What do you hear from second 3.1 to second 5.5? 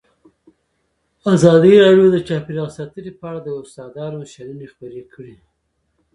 په اړه د استادانو شننې خپرې کړي.